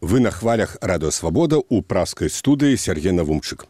[0.00, 3.66] вы на хвалях радыасвабода ў праскай студыі Сергей Навумчык.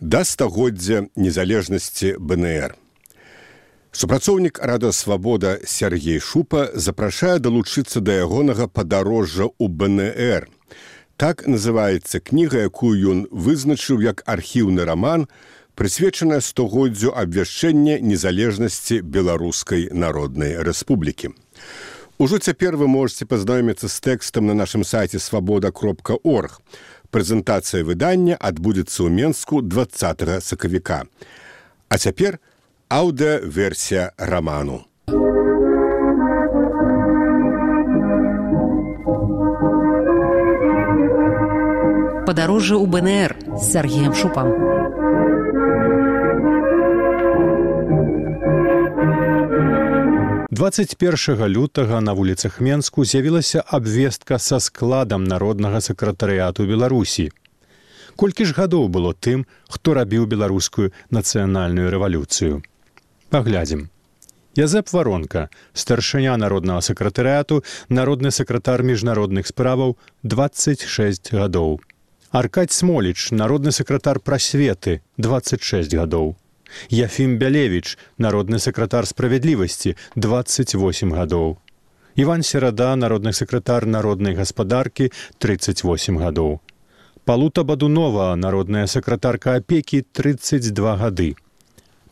[0.00, 2.76] Да стагоддзя незалежнасці БНР.
[3.92, 10.48] Супрацоўнік радыасвабода Сергей Шупа запрашае далучыцца да ягонага падарожжа ў БНР.
[11.20, 15.28] Так называецца кніга, якую ён вызначыў як архіўны раман,
[15.76, 21.36] прысвечаная стогоддзю абвяшчэння незалежнасці беларускай народнай рэспублікі.
[22.18, 26.60] Ужо цяпер вы можете пазнаёміцца з тэкстам на нашым сайце свабода кропка орг.
[27.10, 31.04] Прэзентацыя выдання адбудзецца ў Мску 20 сакавіка.
[31.88, 32.38] А цяпер
[32.88, 34.84] аўдыаверсія раману.
[42.24, 44.71] Падарожжа ў БНР з Сергеем Шупам.
[50.52, 57.30] 21 лютага на вуліцах Менску з'явілася абвестка са складам народнага сакратарыяту Беларусі.
[58.16, 62.60] Колькі ж гадоў было тым, хто рабіў беларускую нацыянальную рэвалюцыю.
[63.32, 63.88] Паглядзім.
[64.52, 71.80] Язэп варонка, старшыня народнага сакратарыяту, народны сакратар міжнародных справаў 26 гадоў.
[72.28, 76.36] Аркадь Смоліч, народны сакратар прасветы 26 гадоў.
[76.90, 81.56] Яфім Бялевіч, народны сакратар справядлівасці 28 гадоў.
[82.14, 86.60] Іван Серада, народны сакратар народнай гаспадаркі 38 гадоў.
[87.24, 91.34] Палута Бадунова, народная сакратарка апекі 32 гады.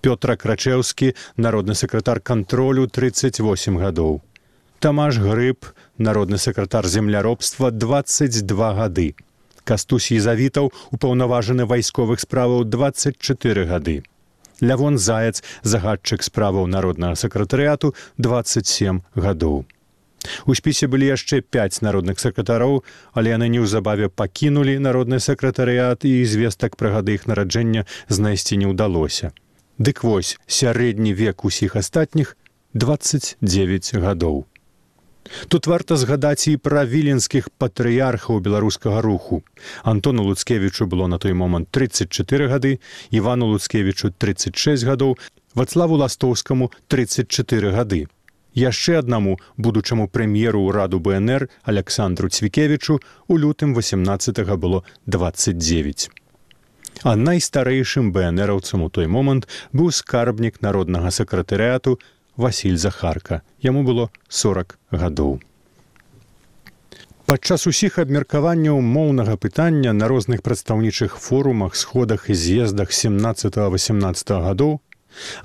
[0.00, 4.22] Пётра Крачеўскі, народны сакратар кантролю 38 гадоў.
[4.78, 9.14] Тамаш Грыб, народны сакратар земляробства 22 гады.
[9.64, 14.03] Кастусь Езавітаў, упаўнаважаны вайсковых справаў 24 гады.
[14.61, 19.64] Лявон заяц загадчык справаў народнага сакратарыяту 27 гадоў.
[20.44, 22.84] У спісе былі яшчэ пяць народных сакратароў,
[23.16, 29.33] але яны неўзабаве пакінулі народны сакратарыят і звестак пра гады іх нараджэння знайсці не ўдалося.
[29.81, 32.37] Дык вось сярэдні век усіх астатніх
[32.77, 34.50] 29 гадоў.
[35.48, 39.42] Тут варта згадаць і пра віленскіх патрыярхаў беларускага руху.
[39.82, 42.78] Антону Луцкевічу было на той момант 34 гады,
[43.10, 45.18] Івану Луцкевічу 36 гадоў,
[45.54, 48.06] Вацлаву ластоўскаму 34 гады.
[48.54, 52.98] Яшчэ аднаму будучаму прэм'еру ўраду БНР Александру Цвікевічу
[53.28, 56.10] у лютым 18 было 29.
[57.02, 61.98] А найстарэйшым бнраўцам у той момант быў скарбнік народнага сакратарыяту
[62.41, 63.43] Васіль Захарка.
[63.61, 65.41] Яму было 40 гадоў.
[67.28, 74.81] Падчас усіх абмеркаванняў моўнага пытання на розных прадстаўнічых форумах, сходах і з'ездах 17-18 гадоў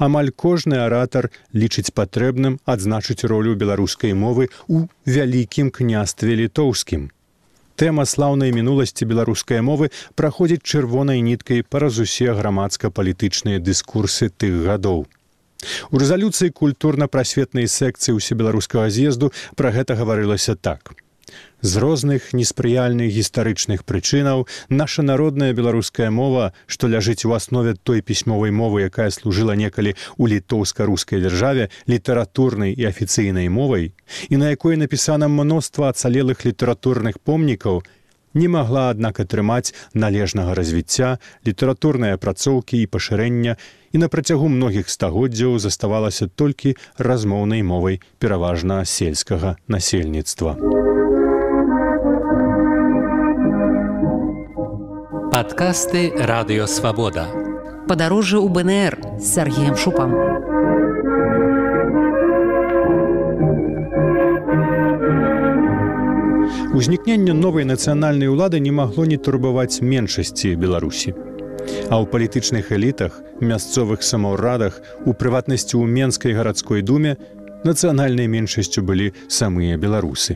[0.08, 7.12] амаль кожны аратар лічыць патрэбным адзначыць ролю беларускай мовы ў вялікім княстве літоўскім.
[7.76, 15.06] Тэма слаўнай мінуласці беларускай мовы праходзіць чырвонай ніткай параз усе грамадска-палітычныя дыскурсы тых гадоў.
[15.92, 20.96] У рэзалюцыі культурна-прасветнай секцыі ўсебеларускага з'езду пра гэта гаварылася так.
[21.62, 28.52] З розных неспрыяльных гістарычных прычынаў наша народная беларуская мова, што ляжыць у аснове той пісьмовай
[28.52, 33.94] мовы, якая служыла некалі ў літоўска-рускай дзяржаве літаратурнай і афіцыйнай мовай,
[34.30, 37.82] і на якой напісана мноства ацалелых літаратурных помнікаў,
[38.36, 43.58] не магла аднак атрымаць належнага развіцця літаратурныя апрацоўкі і пашырэння
[43.96, 50.60] і на працягу многіх стагоддзяў заставалася толькі размоўнай мовай пераважна сельскага насельніцтва.
[55.36, 57.28] Падкасты радыёвабода.
[57.88, 60.55] Падарожжа ў БНР з Сергеем Шупам.
[66.76, 71.14] Узнікненне новай нацыянальнай улады не магло не турбаваць меншасці Беларусі.
[71.88, 77.16] А ў палітычных элітах, мясцовых самаўрадах, у прыватнасці ў менскай гарадской думе
[77.64, 80.36] нацыянальнай меншасцю былі самыя беларусы.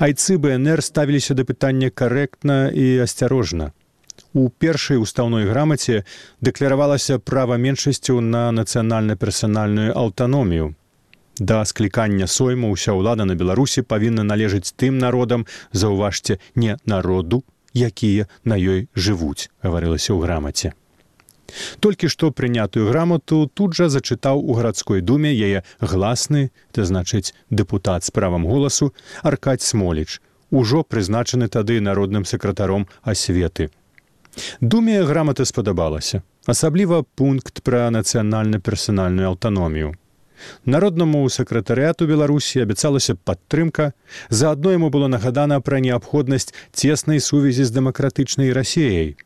[0.00, 3.76] Айцы БНР ставіліся да пытання карэктна і асцярожна.
[4.32, 6.08] У першай устаўной грамаце
[6.40, 10.72] дэкляравалася права меншасцю на нацыянальна-персанальную аўтаномію.
[11.38, 17.42] Да склікання сойму ўся ўлада на Беларусі павінна належыць тым народам, заўважце не народу,
[17.74, 20.72] якія на ёй жывуць гаварылася ў грамаце.
[21.80, 28.04] Толькі што прынятую грамату тут жа зачытаў у гарадской думе яе гласны ты значыць дэпутат
[28.04, 30.20] з правам голасу аркадь смоліч
[30.50, 33.70] ужо прызначаны тады народным сакратаром асветы.
[34.60, 39.94] Думе грамата спадабалася асабліва пункт пра нацыянальна персанальную аўтаномію
[40.64, 43.92] Народнаму сакратарыяту Беларусі абяцалася падтрымка,
[44.28, 49.16] заадно яму было нагадана пра неабходнасць цеснай сувязі з дэмакратычнай рассеяй.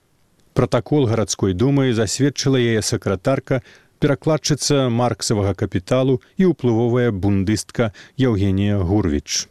[0.55, 3.63] Пратакол гарадской думы засведчыла яе сакратарка,
[3.99, 9.47] перакладчыца марксавага капіталу і ўплывовая бундыстка Яўгенія Гурвіч.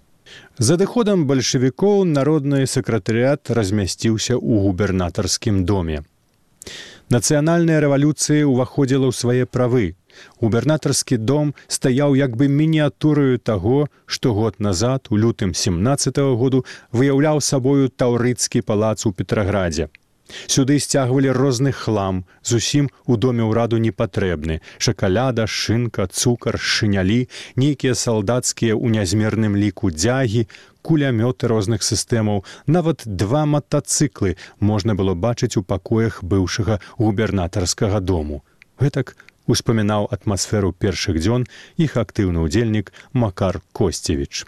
[0.59, 6.03] За адыходам бальшавікоў народны сакратарыят размясціўся ў губернатарскім доме.
[7.07, 9.95] Нацыянальная рэвалюцыя ўваходзіла ў свае правы,
[10.41, 16.65] губернатарскі дом стаяў як бы мініатураю таго, што год назад у лютым 17 -го году
[16.91, 19.89] выяўляў сабою таўрыцкі палац у петраградзе.
[20.47, 28.75] Сюды сцягвалі розны хлам, зусім у доме ўраду непатрэбны: шакаляда, шынка, цукар, шынялі, нейкія салдацкія
[28.75, 30.47] ў нязмерным ліку дзягі,
[30.83, 38.43] кулямёты розных сістэмаў, нават два матацыклы можна было бачыць у пакоях быўшага губернатарскага дому.
[38.79, 39.15] Гэтак
[39.47, 41.47] успамінаў атмасферу першых дзён
[41.79, 44.45] іх актыўны ўдзельнік Макар Косцевіч.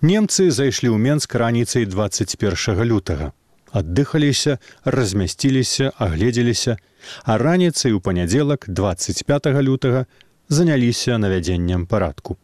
[0.00, 3.32] Немцы зайшлі ў Менск раніцай 21 лютага.
[3.72, 6.78] Аддыхаліся, размясціліся, агледзеліся,
[7.24, 10.06] а раніцай у панядзелак 25 лютага
[10.48, 12.38] заняліся навядзеннем парадку.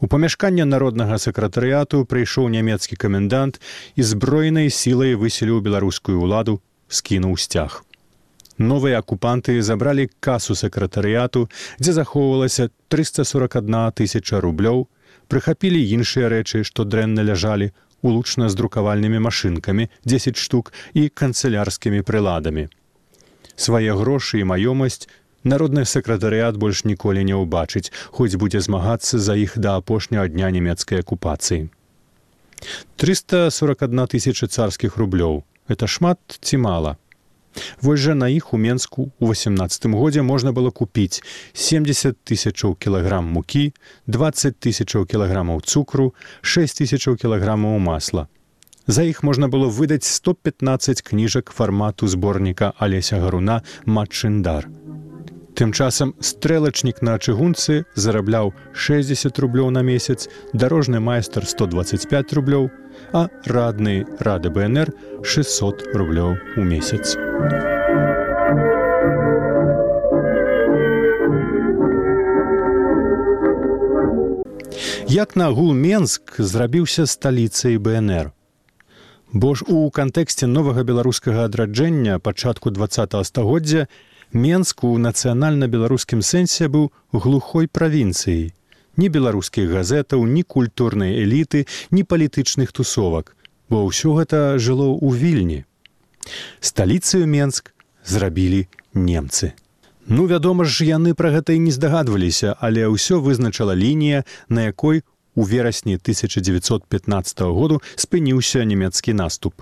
[0.00, 3.60] У памяшканне народнага сакратарыяту прыйшоў нямецкі камендант
[3.96, 7.86] і зброенай сілай выселіў беларускую ўладу, скінуў сцяг
[8.58, 11.48] новыя акупанты забралі касу сакратарыяту,
[11.78, 14.88] дзе захоўвалася 341 тысяча рублёў,
[15.28, 17.72] прыхапілі іншыя рэчы, што дрэнна ляжалі
[18.02, 22.68] улучна з друкавальнымі машынкамі 10 штук і канцылярскімі прыладамі.
[23.56, 25.08] Свае грошы і маёмасць
[25.44, 31.00] народны сакратарыят больш ніколі не ўбачыць, хоць будзе змагацца за іх да апошняга дня нямецкай
[31.00, 31.70] акупацыі.
[32.96, 36.96] 341 тысяча царскіх рублёў это шмат ці мала
[37.82, 41.22] Вось жа на іх у Мску у 18 годзе можна было купіць
[41.52, 43.72] 70 тысячаў кілаграм мукі,
[44.06, 48.28] 20 тысячаў кілаграмаў цукру, 6 тысячаў кілаграмаў масла.
[48.86, 54.70] За іх можна было выдаць 115 кніжак фармату зборніка Алеся Гаруна Матчындар.
[55.56, 62.68] Тым часам стрэлачнік на чыгунцы зарабляў 60 рублёў на месяц, дарожны майстар 125 рублёў,
[63.16, 64.92] а радны рады БНР
[65.24, 67.16] 600 рублёў у месяц.
[75.08, 78.36] Як нагул Менск зрабіўся сталіцай БНР.
[79.32, 82.92] Бо ж у кантэксце новага беларускага адраджэння пачатку два
[83.24, 83.88] стагоддзя
[84.32, 88.52] Менск у нацыянальна-беларускім сэнсе быў глухой правінцыяй.
[88.96, 93.36] Ні беларускіх газетаў, ні культурнай эліты, ні палітычных тусовак,
[93.68, 95.60] бо ўсё гэта жыло ў вільні.
[96.60, 97.72] Сталіцыю Менск
[98.04, 99.52] зрабілі немцы.
[100.06, 105.02] Ну, вядома ж, яны пра гэта і не здагадваліся, але ўсё вызначала лінія, на якой
[105.34, 109.60] у верасні 1915 году спыніўся нямецкі наступ.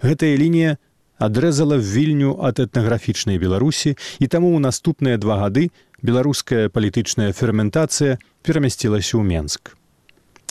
[0.00, 0.78] Гэтая лінія
[1.20, 5.68] адрэзала вільню ад этнаграфічнай беларусі і таму ў наступныя два гады
[6.00, 9.76] беларуская палітычная ферментацыя перамясцілася ў менск.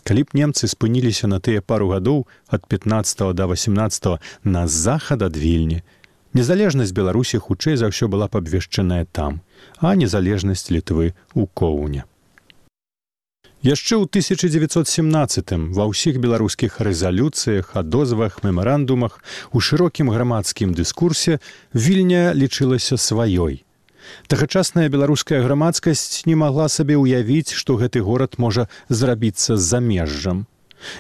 [0.06, 5.36] Калі б немцы спыніліся на тыя пару гадоў ад 15 до 18 на захад ад
[5.36, 5.82] вільні
[6.34, 9.42] незалежнасць беларусі хутчэй за ўсё была б абвешчаная там
[9.82, 12.06] а незалежнасць літвы у коўня
[13.60, 19.20] Яшчэ ў 1917 ва ўсіх беларускіх рэзалюцыях, адозвах, мемарандумах,
[19.52, 21.44] у шырокім грамадскім дыскурсе
[21.76, 23.68] вільня лічылася сваёй.
[24.32, 30.48] Тагачасная беларуская грамадскасць не магла сабе ўявіць, што гэты горад можа зрабіцца з замежжам.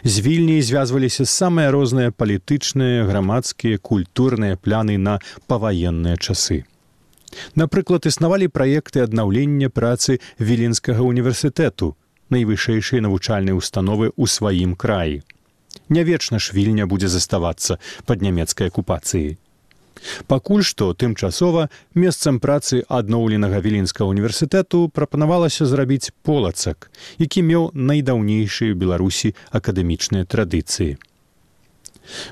[0.03, 6.67] З вільняй звязваліся самыя розныя палітычныя, грамадскія, культурныя пляны на паваенныя часы.
[7.55, 11.95] Напрыклад, існавалі праекты аднаўлення працы віленскага універсітэту,
[12.29, 15.21] найвышэйшай навучальнай установы ў сваім краі.
[15.89, 19.37] Нявечна ж вільня будзе заставацца пад нямецкай акупацыяй.
[20.27, 29.35] Пакуль што тымчасова месцам працы адноўленага віленскага універсітэту прапанавалася зрабіць полацак, які меў найдаўнейшыя беларусі
[29.51, 30.95] акадэмічныя традыцыі.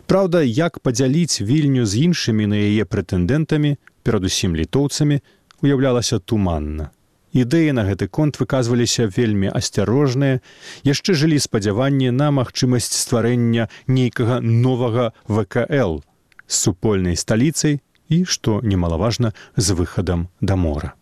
[0.07, 5.19] Праўда, як падзяліць вільню з іншымі на яе прэтэндэнтамі, перадусім літоўцамі,
[5.61, 6.93] уяўлялася туманна
[7.33, 10.39] ідэі на гэты конт выказваліся вельмі асцярожныя
[10.87, 15.99] яшчэ жылі спадзяванні на магчымасць стварэння нейкага новага вКл
[16.47, 20.95] з супольнай сталіцай і што немалаважна з выхадам да мора.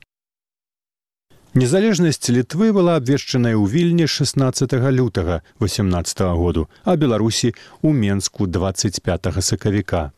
[1.56, 8.48] Незалежнасць літвы была абвешчаная ў вільні 16 лютага 18 -го году а беларусі у менску
[8.48, 10.12] 25 сакавіка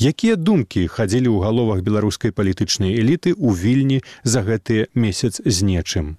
[0.00, 6.16] Якія думкі хадзілі ў галовах беларускай палітычнай эліты ў вільні за гэтыя месяц з нечым.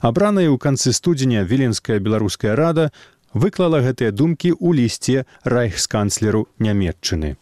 [0.00, 2.92] Абраная ў канцы студзеня віленская беларуская рада
[3.32, 7.36] выклала гэтыя думкі ў лісце райхсканцлеру нямметчыны.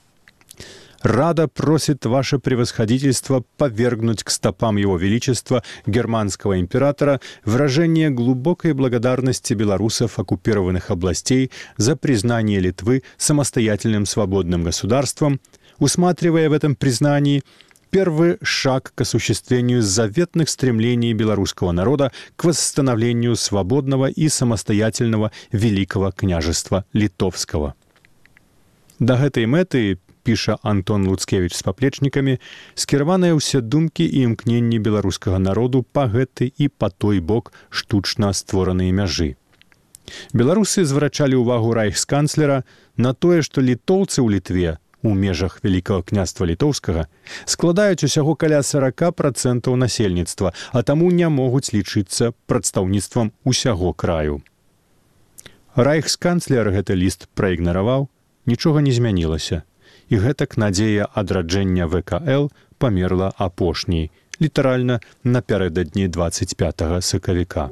[1.05, 10.19] Рада просит ваше превосходительство повергнуть к стопам его величества германского императора выражение глубокой благодарности белорусов
[10.19, 15.43] оккупированных областей за признание Литвы самостоятельным свободным государством,
[15.79, 17.43] усматривая в этом признании
[17.91, 26.87] первый шаг к осуществлению заветных стремлений белорусского народа к восстановлению свободного и самостоятельного Великого княжества
[26.95, 27.75] Литовского.
[29.01, 32.40] До гэтай мэты піша Антон Луцкевич з паплечнікамі,
[32.75, 38.90] скіраваныя ўсе думкі і імкненні беларускага народу па гэты і па той бок штучна створаныя
[38.90, 39.37] мяжы.
[40.33, 42.64] Беларусы зварачалі ўвагу райхсканцлера
[42.97, 44.71] на тое, што літоўцы ў літве
[45.04, 47.07] у межах вялікага княства літоўскага
[47.45, 54.40] складаюць усяго каля 40 процентаў насельніцтва, а таму не могуць лічыцца прадстаўніцтвам усяго краю.
[55.76, 58.09] Райхсканцлер гэты ліст праігнараваў,
[58.47, 59.64] нічога не змянілася
[60.09, 67.71] і гэтак надзея адраджэння вКл памерла апошняй літаральна напярэдадні 25 сакавіка.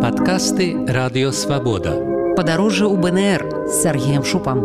[0.00, 1.92] Падкасты радыёвабода
[2.36, 4.60] падарожжа ў бнр з сергеем шупам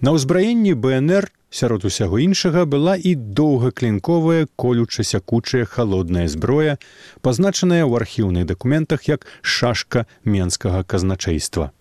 [0.00, 6.78] на ўзбраенні бнр сярод усяго іншага была і доўгаклінковая колюча-сякучая халодная зброя,
[7.20, 11.72] пазначаная ў архіўных дакументах як шашка менскага казначейства.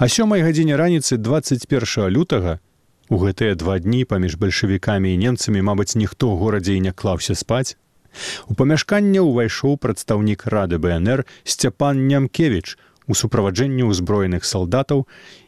[0.00, 2.58] А сёмай гадзіне раніцы 21 лютага
[3.08, 7.76] у гэтыя два дні паміж бальшавікамі і немцамі, мабыць, ніхто горадзе і не клаўся спаць.
[8.48, 12.74] У памяшканне ўвайшоў прадстаўнік рады БНР Сцяпан Нямкевіч
[13.06, 15.06] у суправаджэнні ўзброеных салдатаў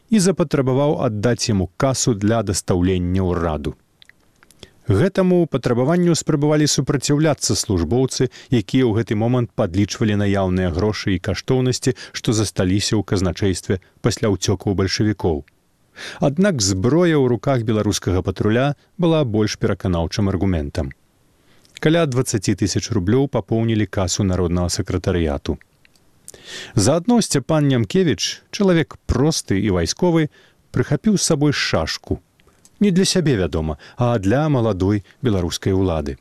[0.09, 3.75] і запатрабаваў аддаць яму касу для дастаўлення ўраду.
[4.89, 12.33] Гэтаму патрабаванню спрабавалі супраціўляцца службоўцы, якія ў гэты момант падлічвалі наяўныя грошы і каштоўнасці, што
[12.33, 15.45] засталіся ў казначействе пасля ўцёкаў бальшавікоў.
[16.25, 20.89] Аднак зброя ў руках беларускага патруля была больш пераканаўчым аргументам.
[21.77, 25.61] Каля 20 тысяч рублёў папоўнілі касу народнага сакратарыяту.
[26.75, 30.29] Заадно Сцяпан Нямкевіч, чалавек просты і вайсковы,
[30.71, 32.21] прыхапіў з сабой шашку.
[32.79, 36.17] Не для сябе, вядома, а для маладой беларускай улады.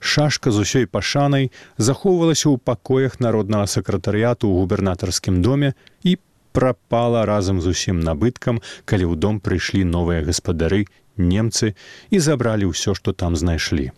[0.00, 6.16] Шашка з усёй пашанай захоўвалася ў пакоях народнага сакратарыяту ў губернатарскім доме і
[6.52, 11.74] прапала разам з усім набыткам, калі ў дом прыйшлі новыя гаспадары, немцы
[12.10, 13.92] і забралі ўсё, што там знайшлі.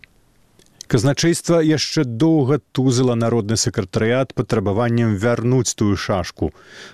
[0.92, 6.50] Казначейства яшчэ доўга тузала народны сакратарыят патрабаваннем вярнуць тую шашку.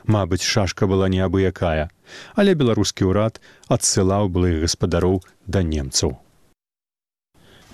[0.06, 1.90] Мабыць, шашка была неабыякая,
[2.38, 5.18] але беларускі ўрад адсылаў былых гаспадароў
[5.50, 6.14] да немцаў.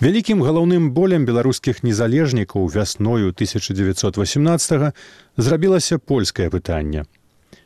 [0.00, 4.96] Вялікім галоўным болем беларускіх незалежнікаў вясною 1918
[5.36, 7.04] зрабілася польскае пытанне.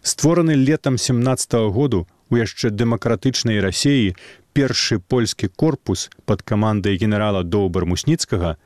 [0.02, 4.14] Створаны летам 17 -го году у яшчэ дэмакратычнай рассеі
[4.52, 8.56] першы польскі корпус пад камандай генерала доўбар мусніцкага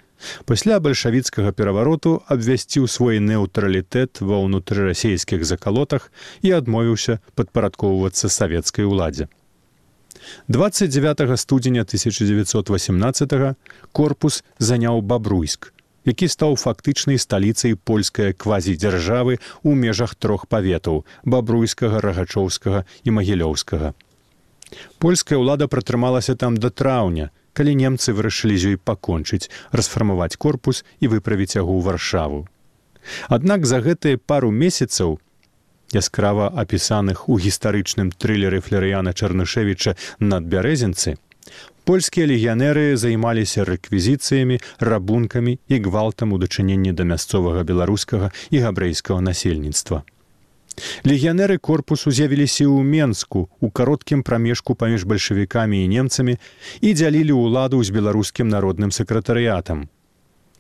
[0.47, 6.11] пасля бальшавіцкага перавароту абвясціў свой неўтралітэт ва ўнутрырасійскіх закалотах
[6.43, 9.29] і адмовіўся падпарадкоўвацца савецкай уладзе.
[10.49, 13.57] 29 студзеня 1918
[13.93, 15.73] корпус заняў бабруйск,
[16.05, 23.95] які стаў фактычнай сталіцай польскай квазідзяржавы ў межах трох паветаў бабруйскага рагачоўскага і магілёўскага.
[24.99, 31.13] Польская ўлада пратрымалася там да траўня, калі немцы вырашылі з ёй пакончыць, расфармаваць корпус і
[31.13, 32.41] выправіць яго ў варшаву.
[33.29, 35.19] Аднак за гэтыя пару месяцаў
[35.93, 41.19] яскрава апісаных у гістарычным трылеры флерыяна Чарнышевіча над бярэзінцы,
[41.85, 50.03] польскія легіянеры займаліся рэквізіцыямі, рабункамі і гвалтам у дачыненні да мясцовага беларускага і габрэйскага насельніцтва.
[51.05, 56.39] Легіянеры корпусу з'явіліся ў Менску у кароткім прамежку паміж бальшавікамі і немцамі
[56.81, 59.91] і дзялілі ўладу з беларускім народным сакратарыятам.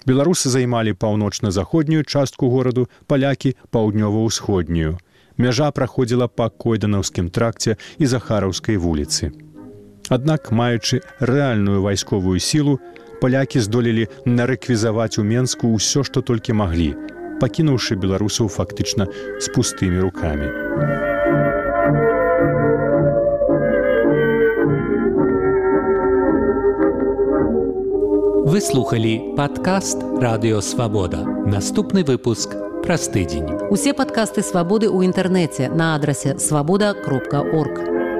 [0.04, 4.98] Беларусы займалі паўночна-заходнюю частку гораду, палякі паўднёва-ўсходнюю.
[5.38, 9.32] Мяжа праходзіла па койданаўскім тракце і захараўскай вуліцы.
[10.12, 12.76] Аднак, маючы рэальную вайсковую сілу,
[13.24, 16.92] палякі здолелі нарэквізаваць у Менску ўсё, што толькі маглі
[17.42, 19.08] пакінуўшы беларусаў фактычна
[19.42, 20.46] з пустымі рукамі.
[28.52, 31.24] Выслухалі падкаст радыёвабода.
[31.48, 32.54] Наступны выпуск
[32.84, 33.48] праз тыдзень.
[33.74, 37.91] Усе падкасты свабоды ў інтэрнэце на адрасе свабода кропка орг.